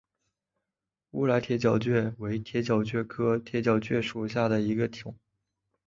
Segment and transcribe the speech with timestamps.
[1.11, 5.15] 乌来铁角蕨为铁角蕨科铁角蕨属下的一个种。